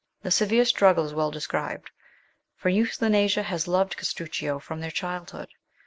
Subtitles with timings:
[0.23, 1.91] The severe struggle is well described,
[2.55, 5.49] for Euthanasia has loved Castruccio from their childhood.